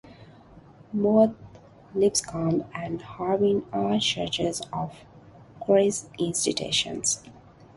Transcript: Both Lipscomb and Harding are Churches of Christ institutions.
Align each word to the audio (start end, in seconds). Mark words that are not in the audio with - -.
Both 0.95 1.35
Lipscomb 1.93 2.63
and 2.73 3.03
Harding 3.03 3.65
are 3.71 3.99
Churches 3.99 4.59
of 4.73 4.95
Christ 5.63 6.09
institutions. 6.17 7.21